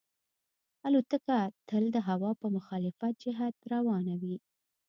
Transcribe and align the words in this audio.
الوتکه 0.87 1.39
تل 1.69 1.83
د 1.95 1.97
هوا 2.07 2.31
په 2.41 2.47
مخالف 2.55 2.95
جهت 3.21 3.55
روانه 3.73 4.13
وي. 4.21 4.35